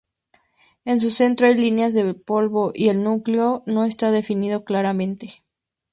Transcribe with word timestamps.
En 0.83 0.99
su 0.99 1.11
centro 1.11 1.45
hay 1.45 1.53
líneas 1.55 1.93
de 1.93 2.15
polvo 2.15 2.71
y 2.73 2.89
el 2.89 3.03
núcleo 3.03 3.61
no 3.67 3.85
está 3.85 4.09
definido 4.09 4.65
claramente. 4.65 5.27